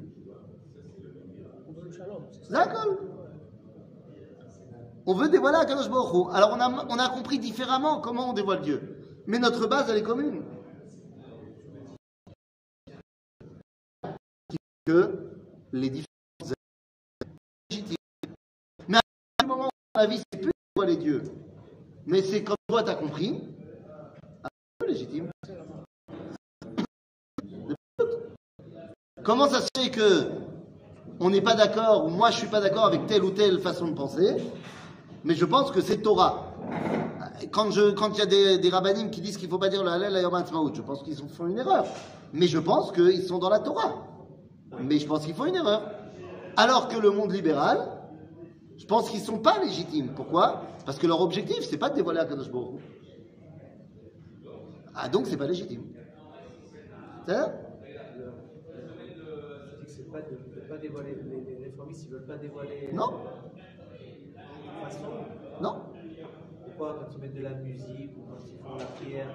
[5.06, 6.28] On veut dévoiler Akadosh Baruch.
[6.34, 9.22] Alors on a, compris différemment comment on dévoile Dieu.
[9.26, 10.42] Mais notre base elle est commune.
[14.86, 15.30] Que
[15.72, 16.06] les différences
[16.42, 16.54] sont
[17.70, 17.96] légitimes.
[18.88, 19.00] Mais à
[19.44, 21.22] un moment dans la vie, c'est plus dévoiler Dieu.
[22.06, 23.42] Mais c'est comme toi tu as compris.
[24.80, 25.30] C'est légitime.
[29.22, 30.49] Comment ça se fait que
[31.20, 33.88] on n'est pas d'accord, ou moi je suis pas d'accord avec telle ou telle façon
[33.88, 34.36] de penser,
[35.22, 36.46] mais je pense que c'est Torah.
[37.52, 39.84] Quand je, quand il y a des, des rabbinim qui disent qu'il faut pas dire
[39.84, 40.42] le Hallel à Yom
[40.74, 41.84] je pense qu'ils font une erreur.
[42.32, 44.06] Mais je pense qu'ils sont dans la Torah.
[44.82, 45.82] Mais je pense qu'ils font une erreur.
[46.56, 47.86] Alors que le monde libéral,
[48.76, 50.12] je pense qu'ils sont pas légitimes.
[50.14, 50.62] Pourquoi?
[50.84, 52.80] Parce que leur objectif, c'est pas de dévoiler Akadosh Baruch.
[54.94, 55.84] Ah donc c'est pas légitime.
[57.26, 57.52] C'est ça
[60.70, 62.90] pas dévoiler, les, les réformistes, ils veulent pas dévoiler.
[62.92, 63.24] Non.
[64.82, 65.00] Façon,
[65.60, 65.82] Non
[66.64, 69.28] pourquoi quand ils mettent de la musique, ou quand ils font la prière,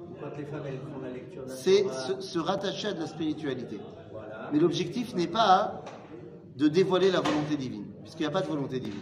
[0.00, 3.06] ou quand les femmes elles font la lecture c'est se, se rattacher à de la
[3.06, 3.80] spiritualité.
[4.12, 4.50] Voilà.
[4.52, 5.82] Mais l'objectif n'est pas
[6.56, 9.00] de dévoiler la volonté divine, puisqu'il n'y a pas de volonté divine.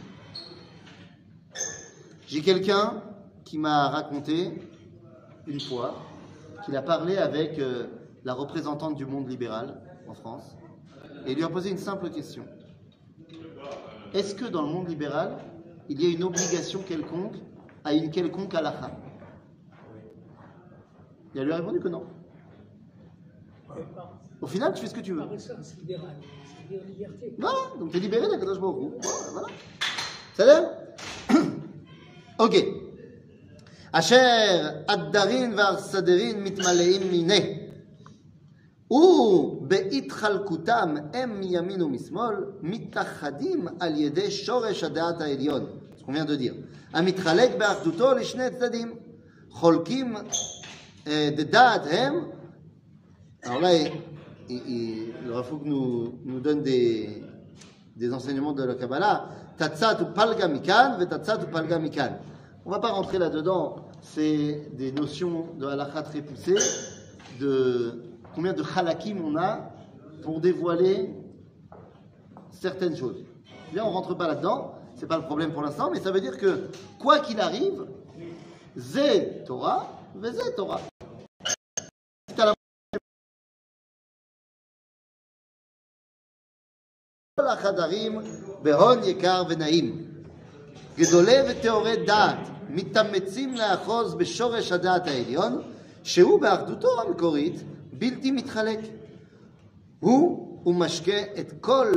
[2.27, 3.03] J'ai quelqu'un
[3.45, 4.63] qui m'a raconté
[5.47, 5.95] une fois
[6.65, 7.87] qu'il a parlé avec euh,
[8.25, 10.57] la représentante du monde libéral en France
[11.27, 12.45] et lui a posé une simple question.
[14.13, 15.39] Est-ce que dans le monde libéral,
[15.89, 17.37] il y a une obligation quelconque
[17.85, 18.91] à une quelconque halakha
[21.35, 22.05] Il a lui répondu que non.
[24.41, 25.23] Au final, tu fais ce que tu veux.
[27.39, 28.93] Non, donc tu es libéré d'Akadosh Baruch
[29.33, 29.49] Voilà.
[30.35, 30.71] Ça l'air
[32.39, 32.57] Ok.
[33.93, 37.60] Asher, Addarin, Varsaderin, Mitmaleim, Mineh.
[53.45, 53.71] Alors là,
[54.49, 55.15] il, il,
[55.65, 57.23] nous, nous donne des,
[58.13, 59.29] enseignements de la Kabbalah.
[59.57, 60.07] Tatsat ou.
[62.67, 63.77] On va pas rentrer là-dedans.
[64.03, 66.57] C'est des notions de halakha très poussées,
[67.39, 69.72] de combien de halakim on a
[70.24, 71.10] pour dévoiler
[72.52, 73.24] certaines choses.
[73.72, 74.76] Bien, on rentre pas là-dedans.
[74.96, 76.70] C'est pas le problème pour l'instant, mais ça veut dire que
[77.00, 77.86] quoi qu'il arrive,
[78.78, 80.80] zé Torah, ve zé Torah.
[82.30, 82.54] C'est à la
[87.36, 88.20] כל החדרים
[88.62, 90.12] בהון יקר ונעים.
[90.98, 92.38] גדולי וטהורי דעת
[92.70, 95.62] מתאמצים לאחוז בשורש הדעת העליון,
[96.04, 97.56] שהוא באחדותו המקורית
[98.00, 98.80] בלתי מתחלק.
[100.00, 101.92] הוא ומשקה את, כל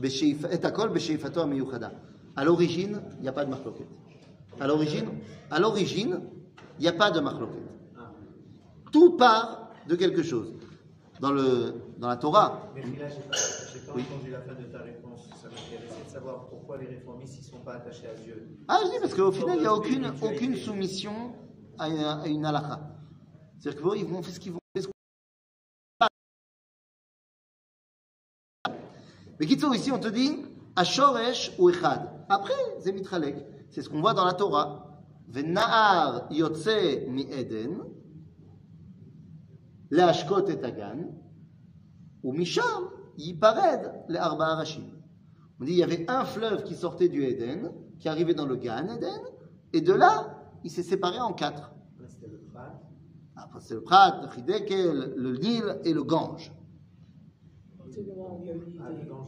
[0.00, 1.88] בשאיפ, את הכל בשאיפתו המיוחדה.
[2.36, 3.88] À l'origine, il n'y a pas de marloquette.
[4.60, 5.08] À l'origine,
[5.50, 6.20] à l'origine,
[6.78, 7.68] il n'y a pas de marloquette.
[7.98, 8.12] Ah.
[8.92, 10.54] Tout part de quelque chose.
[11.20, 13.36] Dans, le, dans la Torah, Mais là, j'ai pas,
[13.72, 14.04] j'ai pas Oui.
[14.08, 15.22] entendu la fin de ta réponse.
[15.42, 18.36] Ça m'intéressait de savoir pourquoi les réformistes ne sont pas attachés à Dieu.
[18.68, 21.32] Ah, je dis parce qu'au final, il n'y a aucune, aucune soumission
[21.76, 22.78] à une, à une halakha.
[23.58, 24.60] C'est-à-dire qu'ils vont faire ce qu'ils vont
[29.43, 29.49] Faire.
[29.49, 30.37] Mais Kitsour, ici, on te dit
[30.75, 32.09] Ashoresh ou Echad.
[32.29, 33.35] Après, c'est Mitralek.
[33.69, 34.89] C'est ce qu'on voit dans la Torah.
[35.27, 37.77] Venahar yotze mi Eden,
[39.89, 41.09] leashkot et Agan,
[42.21, 44.83] ou Misham yipared le Arba Arashim.
[45.59, 48.57] On dit il y avait un fleuve qui sortait du Éden, qui arrivait dans le
[48.57, 49.21] Gan Eden,
[49.71, 51.73] et de là, il s'est séparé en quatre.
[52.07, 52.79] C'était le Prat.
[53.35, 56.51] Après, c'est le Prat, le Chidekel, le Nil et le Gange.
[57.79, 59.22] Ah, le Gange,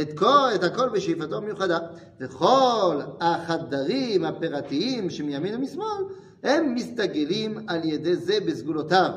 [0.00, 1.78] את, כל, את הכל בשאיפתו המיוחדה.
[2.20, 6.04] וכל החדרים הפירתיים שמימין ומשמאל,
[6.42, 9.10] הם מסתגלים על ידי זה בסגולותיו.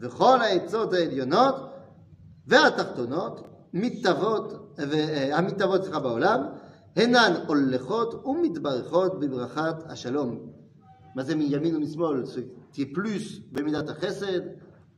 [0.00, 1.54] וכל העצות העליונות
[2.46, 6.40] והתחתונות מתהוות, ו- המתהוות סליחה, בעולם,
[6.96, 10.50] הינן הולכות ומתברכות בברכת השלום.
[11.14, 12.22] מה זה מימין ומשמאל?
[12.70, 14.40] תהיה פלוס במידת החסד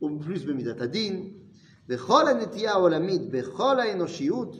[0.03, 1.29] ופלוס במידת הדין.
[1.88, 4.56] וכל הנטייה העולמית, בכל האנושיות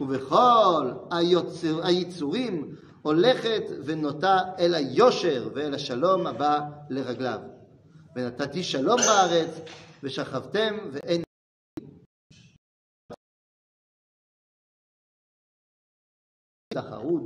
[0.00, 7.40] ובכל היוצר, היצורים הולכת ונוטה אל היושר ואל השלום הבא לרגליו.
[8.16, 9.60] ונתתי שלום בארץ
[10.02, 11.22] ושכבתם ואין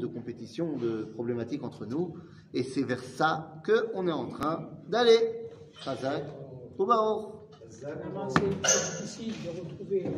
[0.01, 2.17] de compétition, de problématiques entre nous,
[2.53, 5.49] et c'est vers ça qu'on est en train d'aller.
[5.83, 6.25] Chazak,
[6.79, 7.38] ou Baruch.
[7.78, 10.10] Vraiment, c'est difficile de retrouver